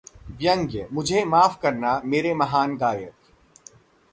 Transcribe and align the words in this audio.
व्यंग्यः 0.31 0.87
मुझे 0.91 1.23
माफ 1.25 1.59
करना 1.61 1.91
मेरे 2.05 2.33
महान 2.33 2.75
गायक 2.77 3.13